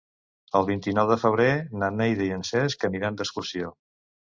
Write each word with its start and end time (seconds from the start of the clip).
El 0.59 0.63
vint-i-nou 0.69 1.11
de 1.11 1.17
febrer 1.25 1.51
na 1.83 1.91
Neida 1.99 2.27
i 2.29 2.33
en 2.39 2.43
Cesc 2.51 2.89
aniran 2.91 3.21
d'excursió. 3.23 3.75